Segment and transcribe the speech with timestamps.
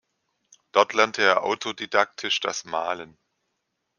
[0.71, 3.19] Dort lernte er autodidaktisch das Malen.